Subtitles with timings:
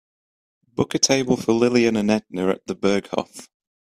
[0.73, 3.49] book a table for lillian and edna at The Berghoff